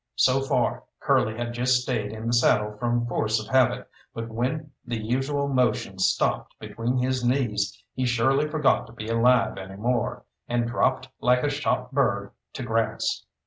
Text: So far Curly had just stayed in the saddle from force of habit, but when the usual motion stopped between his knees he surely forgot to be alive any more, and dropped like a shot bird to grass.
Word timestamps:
So 0.15 0.41
far 0.41 0.85
Curly 0.99 1.37
had 1.37 1.53
just 1.53 1.83
stayed 1.83 2.11
in 2.11 2.25
the 2.25 2.33
saddle 2.33 2.75
from 2.79 3.05
force 3.05 3.39
of 3.39 3.47
habit, 3.53 3.87
but 4.15 4.29
when 4.29 4.71
the 4.83 4.97
usual 4.97 5.47
motion 5.47 5.99
stopped 5.99 6.57
between 6.59 6.97
his 6.97 7.23
knees 7.23 7.79
he 7.93 8.07
surely 8.07 8.47
forgot 8.47 8.87
to 8.87 8.93
be 8.93 9.09
alive 9.09 9.59
any 9.59 9.75
more, 9.77 10.25
and 10.47 10.65
dropped 10.67 11.09
like 11.19 11.43
a 11.43 11.49
shot 11.51 11.91
bird 11.93 12.31
to 12.53 12.63
grass. 12.63 13.27